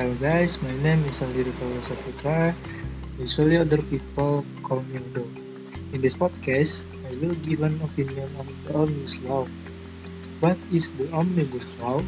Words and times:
Hello 0.00 0.16
guys, 0.16 0.62
my 0.64 0.72
name 0.80 1.04
is 1.04 1.20
Aliri 1.20 1.52
Saputra. 1.84 2.56
Usually 3.20 3.60
other 3.60 3.82
people 3.84 4.46
call 4.64 4.80
me 4.80 4.96
Udo. 4.96 5.28
In 5.92 6.00
this 6.00 6.16
podcast, 6.16 6.88
I 7.04 7.12
will 7.20 7.36
give 7.44 7.60
an 7.60 7.76
opinion 7.84 8.32
on 8.40 8.48
the 8.64 8.72
Omnibus 8.72 9.20
Law. 9.20 9.44
What 10.40 10.56
is 10.72 10.96
the 10.96 11.12
Omnibus 11.12 11.76
Law? 11.84 12.00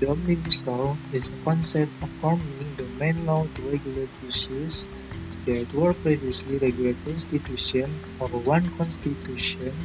The 0.00 0.10
Omnibus 0.10 0.66
Law 0.66 0.98
is 1.12 1.30
a 1.30 1.38
concept 1.46 1.94
of 2.02 2.10
forming 2.18 2.74
the 2.74 2.90
main 2.98 3.24
law 3.24 3.46
to 3.46 3.62
regulate 3.70 4.18
issues 4.26 4.90
that 5.46 5.70
were 5.72 5.94
previously 5.94 6.58
regulated 6.58 7.06
constitution 7.06 8.02
or 8.18 8.26
one 8.42 8.66
constitution 8.74 9.78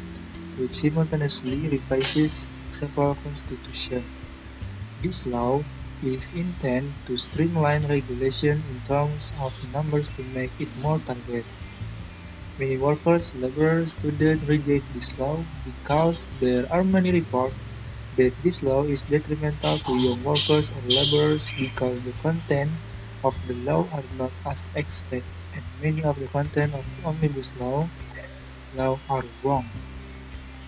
which 0.58 0.74
simultaneously 0.74 1.70
revises 1.70 2.50
several 2.72 3.14
constitutions. 3.14 4.10
This 5.04 5.28
law 5.28 5.62
is 6.02 6.32
intent 6.32 7.06
to 7.06 7.18
streamline 7.18 7.88
regulation 7.88 8.66
in 8.66 8.82
terms 8.82 9.32
of 9.42 9.54
numbers 9.72 10.10
to 10.12 10.24
make 10.24 10.54
it 10.60 10.76
more 10.76 11.00
targeted. 11.00 11.48
Many 12.58 12.78
workers, 12.78 13.34
laborers, 13.34 13.94
students 13.94 14.46
reject 14.46 14.92
this 14.92 15.18
law 15.18 15.46
because 15.64 16.28
there 16.34 16.66
are 16.74 16.84
many 16.84 17.12
reports 17.14 17.56
that 18.14 18.42
this 18.42 18.64
law 18.64 18.86
is 18.86 19.06
detrimental 19.06 19.80
to 19.80 19.94
young 19.96 20.24
workers 20.24 20.72
and 20.72 20.84
laborers 20.92 21.52
because 21.58 22.02
the 22.02 22.14
content 22.14 22.82
of 23.24 23.36
the 23.46 23.54
law 23.56 23.90
are 23.92 24.04
not 24.12 24.34
as 24.46 24.72
expected 24.76 25.28
and 25.54 25.66
many 25.80 26.04
of 26.04 26.20
the 26.20 26.28
content 26.30 26.74
of 26.74 26.86
the 26.96 27.04
omnibus 27.04 27.56
law, 27.56 27.92
law 28.72 29.02
are 29.10 29.26
wrong. 29.44 29.74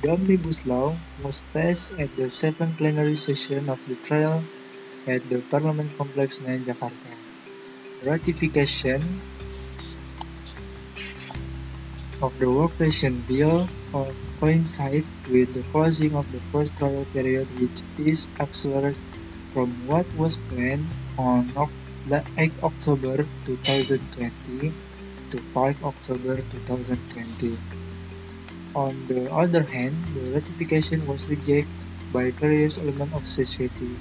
The 0.02 0.10
Omnibus 0.10 0.66
Law 0.66 1.04
was 1.18 1.44
passed 1.54 2.00
at 2.00 2.16
the 2.16 2.32
seventh 2.32 2.78
plenary 2.78 3.14
session 3.14 3.70
of 3.70 3.80
the 3.86 3.96
trial 3.96 4.50
at 5.08 5.24
the 5.30 5.40
Parliament 5.50 5.96
Complex 5.98 6.42
9 6.42 6.66
Jakarta. 6.66 7.16
Ratification 8.04 9.22
of 12.22 12.38
the 12.40 12.46
Workation 12.46 13.26
Bill 13.26 13.70
coincide 14.40 15.08
with 15.32 15.54
the 15.54 15.64
closing 15.72 16.14
of 16.16 16.30
the 16.32 16.42
first 16.52 16.76
trial 16.76 17.06
period 17.14 17.48
which 17.60 17.84
is 17.98 18.30
accelerated 18.40 19.00
from 19.54 19.88
what 19.88 20.06
was 20.14 20.38
planned 20.50 20.92
on 21.18 21.56
8 22.38 22.52
October 22.64 23.16
2020 23.46 24.74
to 25.30 25.38
5 25.54 25.84
October 25.84 26.36
2020. 26.42 27.56
On 28.76 29.08
the 29.08 29.32
other 29.32 29.64
hand, 29.64 29.96
the 30.14 30.32
ratification 30.36 31.06
was 31.06 31.30
rejected 31.30 31.68
by 32.12 32.32
various 32.32 32.78
elements 32.78 33.16
of 33.16 33.26
society. 33.26 33.96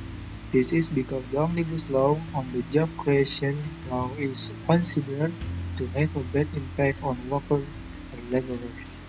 This 0.52 0.72
is 0.72 0.88
because 0.88 1.28
the 1.28 1.38
Omnibus 1.38 1.90
Law 1.90 2.22
on 2.34 2.50
the 2.52 2.62
Job 2.62 2.96
Creation 2.96 3.70
Law 3.84 4.14
is 4.16 4.54
considered 4.66 5.34
to 5.76 5.86
have 5.88 6.14
a 6.16 6.24
bad 6.24 6.48
impact 6.54 7.02
on 7.02 7.28
workers 7.28 7.68
and 8.12 8.30
laborers. 8.30 9.02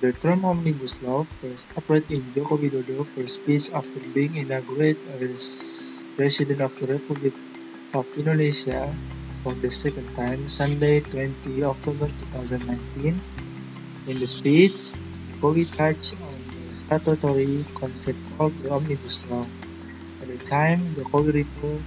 The 0.00 0.12
term 0.12 0.44
Omnibus 0.44 1.02
Law 1.02 1.24
first 1.40 1.68
appeared 1.76 2.10
in 2.10 2.32
Joko 2.34 2.56
Widodo's 2.56 3.08
first 3.14 3.34
speech 3.40 3.70
after 3.72 4.00
being 4.00 4.34
inaugurated 4.34 5.06
as 5.22 6.04
President 6.16 6.60
of 6.62 6.74
the 6.76 6.86
Republic 6.86 7.34
of 7.94 8.06
Indonesia 8.16 8.96
for 9.42 9.54
the 9.54 9.70
second 9.70 10.14
time 10.14 10.48
Sunday 10.48 11.00
20 11.00 11.64
October 11.64 12.08
2019. 12.08 13.20
In 14.06 14.16
the 14.18 14.26
speech, 14.26 14.94
Jokowi 15.28 15.64
touched 15.76 16.16
on 16.20 16.39
statutory 16.90 17.64
concept 17.72 18.18
called 18.36 18.58
the 18.58 18.68
Omnibus 18.68 19.24
Law. 19.28 19.46
At 20.20 20.28
the 20.28 20.38
time, 20.38 20.96
Jokowi 20.96 21.32
referred 21.34 21.84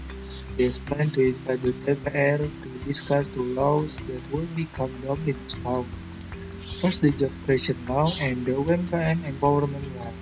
his 0.58 0.80
plan 0.80 1.12
to 1.12 1.22
invite 1.22 1.62
the 1.62 1.74
DPR 1.74 2.40
to 2.64 2.70
discuss 2.86 3.30
the 3.32 3.42
laws 3.44 4.02
that 4.08 4.24
will 4.32 4.48
become 4.48 5.02
the 5.02 5.10
Omnibus 5.10 5.60
Law. 5.66 5.86
First, 6.82 7.02
the 7.02 7.12
Job 7.12 7.34
Creation 7.44 7.86
Law 7.86 8.08
and 8.22 8.46
the 8.46 8.54
UMKM 8.54 9.24
Empowerment 9.32 9.94
Law. 9.94 10.14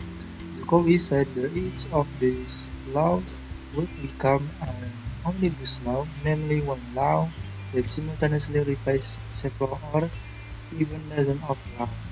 The 0.55 0.61
Jokowi 0.63 0.99
said 0.99 1.35
that 1.35 1.55
each 1.55 1.87
of 1.91 2.07
these 2.19 2.71
laws 2.85 3.41
would 3.73 3.95
become 4.01 4.51
an 4.61 5.19
omnibus 5.23 5.81
law, 5.83 6.07
namely 6.23 6.61
one 6.61 6.93
law 6.95 7.31
that 7.73 7.91
simultaneously 7.91 8.61
replaces 8.61 9.23
several 9.29 9.79
or 9.93 10.11
even 10.71 11.09
dozens 11.09 11.43
of 11.47 11.59
laws. 11.77 12.10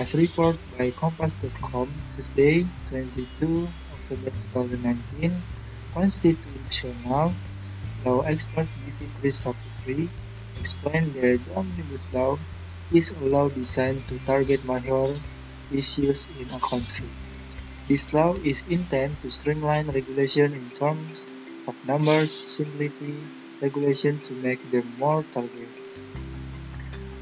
As 0.00 0.14
reported 0.14 0.64
by 0.78 0.92
Kompas.com, 0.92 1.92
Tuesday, 2.16 2.64
22 2.88 3.68
October 3.92 4.30
2019, 4.54 5.44
constitutional 5.92 7.34
law 8.02 8.20
expert 8.22 8.66
Bivitri 8.80 9.30
Saputri 9.36 10.08
explained 10.58 11.12
that 11.16 11.44
the 11.44 11.54
omnibus 11.54 12.00
law 12.14 12.38
is 12.90 13.10
a 13.10 13.20
law 13.20 13.50
designed 13.50 14.08
to 14.08 14.18
target 14.20 14.64
major 14.64 15.20
issues 15.70 16.28
in 16.40 16.48
a 16.48 16.60
country. 16.60 17.10
This 17.86 18.14
law 18.14 18.32
is 18.42 18.64
intended 18.70 19.20
to 19.20 19.30
streamline 19.30 19.88
regulation 19.88 20.54
in 20.54 20.70
terms 20.70 21.28
of 21.68 21.76
numbers, 21.84 22.32
simplify 22.32 23.20
regulation 23.60 24.18
to 24.20 24.32
make 24.32 24.62
them 24.70 24.94
more 24.96 25.22
targeted. 25.24 25.68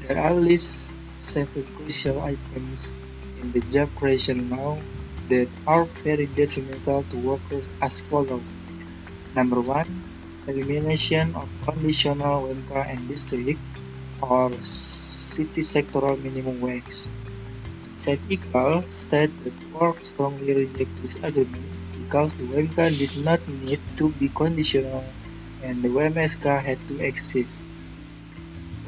There 0.07 0.17
are 0.17 0.33
several 1.21 1.65
crucial 1.75 2.21
items 2.21 2.93
in 3.37 3.51
the 3.51 3.61
job 3.61 3.93
creation 3.95 4.49
law 4.49 4.77
that 5.29 5.49
are 5.67 5.85
very 6.03 6.27
detrimental 6.27 7.03
to 7.03 7.17
workers 7.17 7.69
as 7.81 7.99
follows. 7.99 8.43
Number 9.35 9.61
one, 9.61 10.43
elimination 10.47 11.35
of 11.35 11.49
conditional 11.61 12.43
WMK 12.43 12.89
and 12.91 13.07
district 13.07 13.61
or 14.21 14.57
city 14.63 15.61
sectoral 15.61 16.19
minimum 16.21 16.59
wage. 16.59 17.07
Iqbal 18.35 18.91
stated 18.91 19.39
that 19.43 19.71
work 19.71 20.05
strongly 20.05 20.53
reject 20.53 21.01
this 21.01 21.17
agreement 21.17 21.67
because 21.99 22.35
the 22.35 22.45
WMK 22.45 22.97
did 22.97 23.25
not 23.25 23.47
need 23.47 23.81
to 23.97 24.09
be 24.09 24.29
conditional 24.29 25.13
and 25.61 25.83
the 25.83 25.89
WMSK 25.89 26.63
had 26.63 26.87
to 26.87 26.99
exist. 26.99 27.63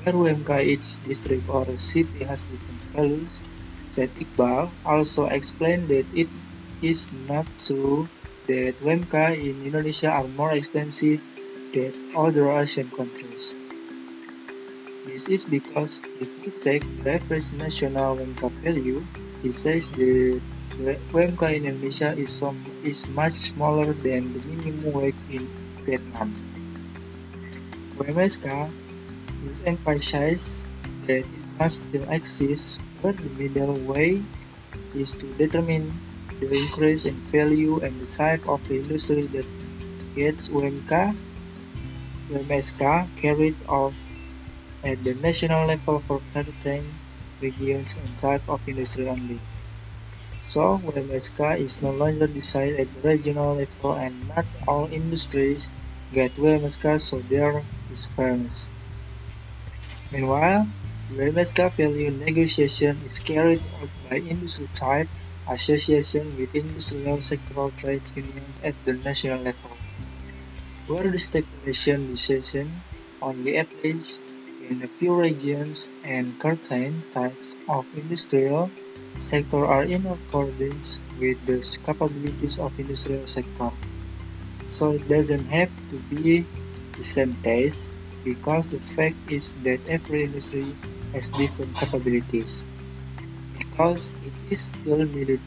WMK 0.06 0.66
each 0.66 0.97
district 1.06 1.45
or 1.47 1.78
city 1.78 2.25
has 2.25 2.41
different 2.41 2.84
values, 2.89 3.44
said 3.91 4.09
Iqbal 4.16 4.72
also 4.84 5.28
explained 5.28 5.89
that 5.89 6.09
it 6.17 6.29
is 6.81 7.13
not 7.13 7.45
true 7.62 8.09
that 8.47 8.81
WMK 8.81 9.38
in 9.38 9.61
Indonesia 9.61 10.09
are 10.09 10.28
more 10.28 10.51
expensive 10.53 11.22
than 11.73 11.94
other 12.17 12.50
Asian 12.50 12.90
countries. 12.90 13.53
This 15.06 15.29
is 15.29 15.45
because 15.45 16.01
if 16.19 16.29
we 16.41 16.50
take 16.66 16.81
the 17.03 17.22
average 17.22 17.53
national 17.53 18.17
WMK 18.17 18.51
value, 18.66 19.06
it 19.44 19.53
says 19.53 19.90
that 19.91 20.41
the 20.81 20.97
WMK 21.13 21.61
in 21.61 21.66
Indonesia 21.66 22.17
is, 22.17 22.34
some, 22.34 22.57
is 22.81 23.07
much 23.09 23.53
smaller 23.53 23.94
than 23.94 24.34
the 24.34 24.41
minimum 24.50 24.94
wage 24.94 25.22
in 25.29 25.45
Vietnam. 25.85 26.34
WMSK 28.01 28.81
is 29.44 29.62
emphasized 29.66 30.66
that 31.07 31.25
it 31.25 31.46
must 31.57 31.90
still 31.90 32.09
exist, 32.09 32.81
but 33.02 33.18
the 33.18 33.29
middle 33.38 33.74
way 33.74 34.22
is 34.94 35.13
to 35.13 35.25
determine 35.35 35.90
the 36.40 36.50
increase 36.50 37.06
in 37.06 37.16
value 37.29 37.79
and 37.79 38.02
the 38.02 38.06
type 38.06 38.47
of 38.47 38.62
the 38.68 38.78
industry 38.78 39.24
that 39.34 39.46
gets 40.16 40.50
WMK, 40.50 41.16
WMSK 42.29 42.81
carried 43.18 43.56
out 43.69 43.94
at 44.84 45.03
the 45.03 45.13
national 45.16 45.68
level 45.68 46.03
for 46.08 46.22
certain 46.34 46.94
regions 47.40 47.97
and 47.97 48.18
type 48.18 48.41
of 48.49 48.61
industry 48.67 49.08
only. 49.08 49.40
So, 50.47 50.82
WMSK 50.84 51.59
is 51.59 51.82
no 51.82 51.91
longer 51.91 52.28
decided 52.28 52.79
at 52.79 52.93
the 52.93 53.08
regional 53.08 53.55
level 53.55 53.93
and 53.93 54.28
not 54.28 54.46
all 54.67 54.88
industries 54.91 55.72
get 56.11 56.35
WMSK 56.35 56.99
so 56.99 57.20
there 57.20 57.64
is 57.90 58.05
fairness. 58.05 58.70
Meanwhile, 60.11 60.67
WMSK 61.09 61.73
value 61.78 62.11
negotiation 62.11 62.99
is 63.05 63.19
carried 63.19 63.63
out 63.79 63.90
by 64.09 64.17
industry 64.17 64.67
type 64.73 65.08
association 65.47 66.35
with 66.37 66.53
industrial 66.53 67.17
sectoral 67.17 67.73
trade 67.78 68.03
unions 68.13 68.59
at 68.61 68.75
the 68.84 68.91
national 68.91 69.40
level, 69.40 69.72
where 70.87 71.09
the 71.09 71.17
stipulation 71.17 72.08
decision 72.08 72.84
only 73.22 73.55
applies 73.55 74.19
in 74.59 74.84
a 74.84 74.87
few 74.87 75.16
regions 75.16 75.87
and 76.03 76.35
certain 76.41 77.03
types 77.09 77.55
of 77.69 77.85
industrial 77.96 78.69
sector 79.17 79.66
are 79.66 79.84
in 79.84 80.05
accordance 80.05 80.99
with 81.19 81.46
the 81.46 81.64
capabilities 81.85 82.59
of 82.59 82.78
industrial 82.78 83.28
sector. 83.28 83.72
So 84.67 84.91
it 84.91 85.07
doesn't 85.07 85.46
have 85.46 85.72
to 85.90 85.96
be 85.96 86.46
the 86.97 87.03
same 87.03 87.35
taste 87.35 87.93
because 88.23 88.68
the 88.68 88.79
fact 88.79 89.18
is 89.29 89.53
that 89.64 89.79
every 89.88 90.23
industry 90.23 90.66
has 91.14 91.29
different 91.29 91.76
capabilities. 91.76 92.66
Because 93.58 94.14
it 94.23 94.34
is 94.53 94.62
still 94.62 95.06
needed 95.06 95.40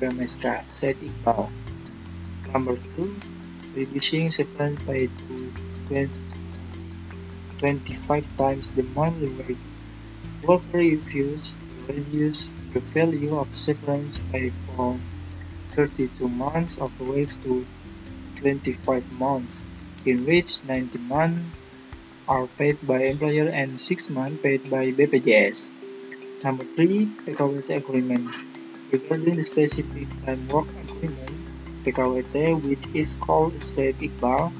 WMSK, 0.00 0.76
said 0.76 0.96
Iqbal. 1.00 1.50
Number 2.52 2.76
two, 2.76 3.20
reducing 3.74 4.30
pay 4.86 5.06
to 5.06 5.52
25 7.58 8.36
times 8.36 8.74
the 8.74 8.82
monthly 8.82 9.28
wage. 9.28 9.56
Worker 10.42 10.78
refused 10.78 11.58
to 11.86 11.92
reduce 11.94 12.52
the 12.72 12.80
value 12.80 13.38
of 13.38 13.56
severance 13.56 14.18
pay 14.32 14.50
from 14.66 15.00
32 15.70 16.28
months 16.28 16.78
of 16.78 16.98
wage 16.98 17.36
to 17.42 17.64
25 18.36 19.12
months, 19.12 19.62
in 20.04 20.26
which 20.26 20.64
90 20.64 20.98
months 20.98 21.56
are 22.32 22.46
paid 22.46 22.78
by 22.90 22.98
employer 23.12 23.48
and 23.60 23.78
6 23.78 24.08
months 24.16 24.40
paid 24.42 24.70
by 24.74 24.84
BPJS. 24.98 25.58
Number 26.44 26.64
3. 26.64 27.06
PKWT 27.26 27.76
Agreement 27.76 28.28
Regarding 28.92 29.36
the 29.36 29.44
specific 29.44 30.08
time 30.24 30.48
work 30.48 30.68
agreement, 30.84 31.84
PKWT, 31.84 32.62
which 32.68 32.86
is 32.94 33.12
called 33.26 33.62
Said 33.62 33.98
Iqbal, 34.06 34.50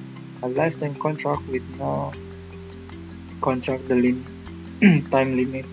a 0.42 0.48
lifetime 0.48 0.94
contract 1.04 1.48
with 1.48 1.64
no 1.78 2.12
contract 3.40 3.88
the 3.88 3.96
lim 4.04 4.18
time 5.14 5.36
limit. 5.40 5.66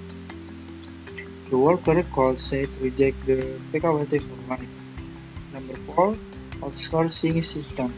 The 1.49 1.57
worker 1.57 2.01
called 2.15 2.39
said 2.39 2.69
reject 2.87 3.25
the 3.25 3.37
PKWT 3.71 4.21
for 4.27 4.37
life. 4.53 4.73
Number 5.53 5.75
4. 5.95 6.15
Outsourcing 6.63 7.43
system. 7.43 7.93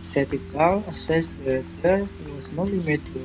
Said 0.00 0.28
Iqbal 0.28 0.88
assessed 0.88 1.36
that 1.44 1.64
there 1.82 2.06
no 2.52 2.64
limit 2.64 3.00
to 3.12 3.20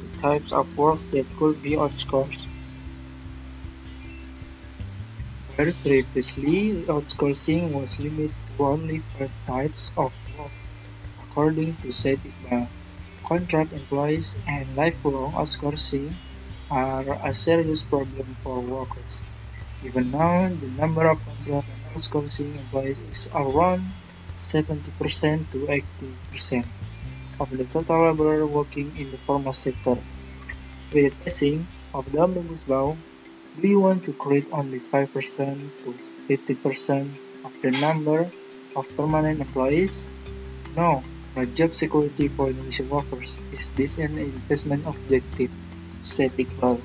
the 0.00 0.20
types 0.20 0.52
of 0.52 0.76
work 0.76 0.98
that 1.12 1.26
could 1.38 1.62
be 1.62 1.72
outsourced. 1.72 2.48
Where 5.54 5.72
previously 5.72 6.84
outsourcing 6.86 7.72
was 7.72 7.98
limited 7.98 8.34
to 8.56 8.64
only 8.64 8.98
five 9.18 9.32
types 9.46 9.92
of 9.96 10.12
work, 10.36 10.52
according 11.22 11.76
to 11.78 11.92
Said. 11.92 12.20
Contract 13.24 13.72
employees 13.72 14.36
and 14.46 14.76
lifelong 14.76 15.32
outsourcing 15.32 16.14
are 16.70 17.26
a 17.26 17.32
serious 17.32 17.82
problem 17.82 18.36
for 18.42 18.60
workers. 18.60 19.22
Even 19.82 20.10
now, 20.10 20.48
the 20.48 20.68
number 20.68 21.06
of 21.06 21.24
contract 21.24 21.68
and 21.68 21.82
outsourcing 21.94 22.58
employees 22.58 22.98
is 22.98 23.28
around 23.34 23.92
70% 24.36 25.50
to 25.50 25.58
80% 25.66 26.64
of 27.38 27.50
the 27.50 27.64
total 27.64 28.08
labor 28.08 28.46
working 28.46 28.96
in 28.96 29.10
the 29.10 29.18
formal 29.18 29.52
sector. 29.52 29.96
With 30.92 30.92
the 30.92 31.10
passing 31.24 31.66
of 31.92 32.10
the 32.10 32.18
Omnibus 32.18 32.68
Law, 32.68 32.96
do 33.60 33.68
you 33.68 33.80
want 33.80 34.04
to 34.04 34.12
create 34.12 34.48
only 34.52 34.80
5% 34.80 35.12
to 35.82 35.88
50% 36.28 37.18
of 37.44 37.52
the 37.62 37.70
number 37.70 38.30
of 38.76 38.88
permanent 38.96 39.40
employees? 39.40 40.08
No, 40.76 41.02
not 41.34 41.54
job 41.54 41.74
security 41.74 42.28
for 42.28 42.48
Indonesian 42.48 42.88
workers. 42.88 43.40
Is 43.52 43.70
this 43.70 43.98
an 43.98 44.18
investment 44.18 44.86
objective? 44.86 45.50
said 46.02 46.32
Iqbal. 46.36 46.80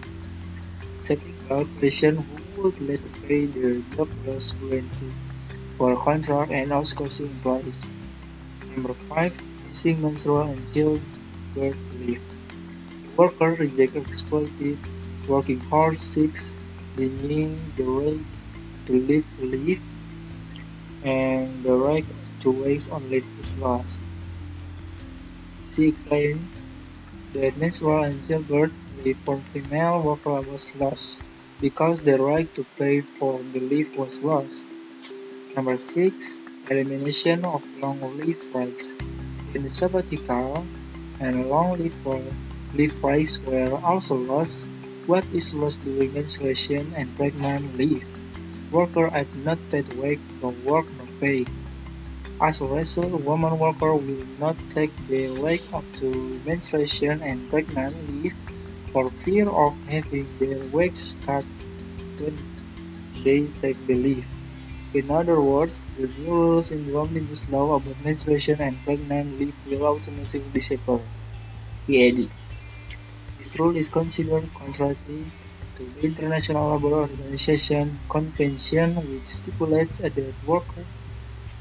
Said 1.04 1.20
Iqbal 1.20 1.68
questioned 1.80 2.20
who 2.56 2.64
would 2.64 2.80
later 2.82 3.12
pay 3.28 3.46
the 3.46 3.84
job 3.96 4.10
loss 4.26 4.54
guarantee 4.54 5.14
for 5.78 5.96
contract 5.96 6.52
and 6.52 6.72
outsourcing 6.72 7.30
employees. 7.30 7.90
Number 8.76 8.94
5. 8.94 9.51
Missing 9.72 10.02
menstrual 10.02 10.52
and 10.52 10.74
childbirth 10.74 11.92
leave. 11.94 12.20
The 13.04 13.12
worker 13.16 13.56
rejected 13.58 14.04
exploitative 14.04 14.78
working 15.30 15.62
hard 15.62 15.96
6 15.96 16.58
denying 16.98 17.72
the 17.78 17.86
right 17.86 18.34
to 18.88 18.94
live 19.00 19.26
leave 19.40 19.82
and 21.04 21.64
the 21.64 21.72
right 21.72 22.06
to 22.42 22.52
waste 22.52 22.92
on 22.92 23.10
leave 23.10 23.26
is 23.40 23.56
lost. 23.60 24.02
She 25.74 25.94
claimed 25.94 26.50
that 27.32 27.56
menstrual 27.56 28.04
and 28.04 28.28
childbirth 28.28 28.76
leave 29.06 29.20
for 29.24 29.38
female 29.40 30.02
workers 30.02 30.46
was 30.48 30.76
lost 30.76 31.24
because 31.62 32.02
the 32.02 32.22
right 32.22 32.54
to 32.56 32.66
pay 32.78 33.00
for 33.00 33.40
the 33.54 33.62
leave 33.62 33.96
was 33.96 34.22
lost. 34.22 34.68
Number 35.56 35.78
6. 35.78 36.40
Elimination 36.70 37.46
of 37.46 37.64
long 37.82 38.18
leave 38.18 38.44
rights. 38.54 38.98
In 39.54 39.64
the 39.64 39.74
sabbatical 39.74 40.68
and 41.20 41.48
long 41.50 41.78
leave, 41.78 41.96
leave 42.74 43.04
rights 43.04 43.42
were 43.44 43.76
also 43.84 44.16
lost 44.16 44.70
what 45.06 45.26
is 45.34 45.54
lost 45.54 45.84
during 45.84 46.14
menstruation 46.14 46.94
and 46.96 47.16
pregnant 47.16 47.76
leave? 47.78 48.06
Worker 48.72 49.08
are 49.10 49.28
not 49.36 49.60
paid 49.70 49.90
wage, 49.90 50.22
no 50.42 50.50
work, 50.50 50.92
no 50.94 51.06
pay. 51.20 51.46
As 52.42 52.62
a 52.62 52.68
result, 52.68 53.22
woman 53.22 53.60
worker 53.60 53.96
will 53.96 54.26
not 54.38 54.58
take 54.70 54.96
the 55.08 55.28
leave 55.28 55.68
up 55.74 55.86
to 56.00 56.42
menstruation 56.46 57.22
and 57.22 57.50
pregnant 57.50 58.10
leave 58.10 58.34
for 58.94 59.12
fear 59.12 59.50
of 59.50 59.74
having 59.88 60.30
their 60.40 60.66
wage 60.68 61.16
cut 61.26 61.46
when 62.18 62.38
they 63.24 63.48
take 63.48 63.86
the 63.86 63.96
leave. 63.96 64.28
In 64.94 65.12
other 65.12 65.42
words, 65.42 65.88
the 65.98 66.08
new 66.08 66.32
rules 66.34 66.72
in 66.72 66.86
the 66.86 66.96
Omnibus 66.96 67.50
Law 67.50 67.76
about 67.76 68.00
menstruation 68.00 68.62
and 68.62 68.84
pregnant 68.84 69.38
leave 69.38 69.58
will 69.66 69.86
automatically 69.86 70.50
disappear. 70.52 71.10
He 71.88 72.32
this 73.38 73.60
rule 73.60 73.76
is 73.76 73.90
considered 73.90 74.54
contrary 74.54 74.96
to 75.76 75.92
the 75.94 76.02
International 76.02 76.74
Labour 76.74 76.94
Organization 77.02 78.02
Convention 78.10 78.96
which 79.10 79.28
stipulates 79.28 79.98
that 80.00 80.38
workers 80.42 80.88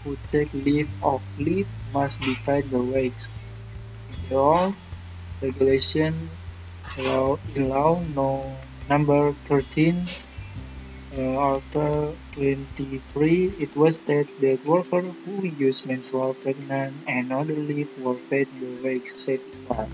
who 0.05 0.19
take 0.27 0.53
leave 0.53 0.93
of 1.03 1.25
leave 1.37 1.69
must 1.93 2.21
be 2.21 2.37
paid 2.47 2.71
the 2.71 2.82
wage. 2.82 3.31
In 4.09 4.17
the 4.29 4.37
old 4.37 4.77
regulation 5.43 6.38
law, 6.97 7.38
in 7.55 7.69
law 7.69 8.00
no, 8.03 8.69
number 8.88 9.35
13 9.44 10.17
uh, 11.12 12.12
23, 12.33 13.57
it 13.59 13.75
was 13.75 13.97
stated 13.97 14.31
that 14.39 14.65
workers 14.65 15.12
who 15.25 15.45
use 15.45 15.85
menstrual, 15.85 16.35
pregnant, 16.35 17.03
and 17.07 17.33
other 17.33 17.57
leave 17.57 17.89
were 17.99 18.15
paid 18.31 18.49
the 18.61 18.81
wage 18.83 19.09
set 19.17 19.41
by. 19.69 19.89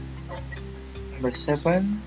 Number 1.13 1.33
7. 1.33 2.03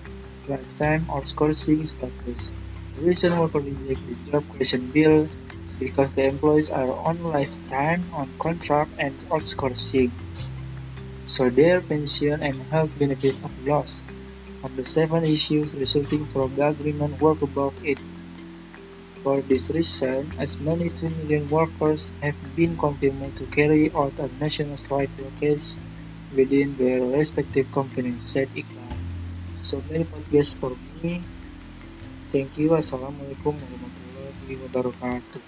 Lifetime 0.48 1.08
or 1.10 1.22
outsourcing 1.22 1.90
status. 1.90 2.52
The 2.96 3.02
reason 3.02 3.40
workers 3.40 3.66
reject 3.66 4.06
the 4.06 4.32
job 4.32 4.48
creation 4.48 4.92
bill 4.92 5.28
is 5.72 5.80
because 5.80 6.12
the 6.12 6.26
employees 6.26 6.70
are 6.70 6.94
on 7.08 7.24
lifetime, 7.24 8.10
on 8.14 8.36
contract, 8.40 8.94
and 9.00 9.18
outsourcing. 9.30 10.12
So 11.24 11.50
their 11.50 11.82
pension 11.82 12.44
and 12.44 12.62
health 12.72 12.98
benefit 12.98 13.36
are 13.44 13.52
lost. 13.58 14.06
The 14.76 14.84
seven 14.84 15.24
issues 15.26 15.76
resulting 15.76 16.28
from 16.28 16.56
the 16.56 16.68
agreement 16.68 17.22
work 17.22 17.42
above 17.42 17.74
it. 17.84 17.98
For 19.24 19.42
this 19.42 19.72
reason, 19.74 20.36
as 20.38 20.60
many 20.60 20.90
2 20.90 21.10
million 21.10 21.48
workers 21.48 22.12
have 22.22 22.36
been 22.54 22.76
confirmed 22.78 23.36
to 23.38 23.48
carry 23.48 23.90
out 23.94 24.20
a 24.20 24.28
national 24.28 24.76
strike 24.76 25.16
blockade 25.16 25.62
within 26.30 26.76
their 26.76 27.06
respective 27.06 27.72
companies, 27.72 28.24
said 28.26 28.50
Iqbal. 28.54 29.00
So 29.62 29.84
many 29.90 30.06
podcast 30.06 30.58
for 30.60 30.78
me. 30.78 31.28
Thank 32.34 32.52
you. 32.62 32.70
Assalamualaikum 32.80 33.54
warahmatullahi 33.62 34.58
wabarakatuh. 34.64 35.44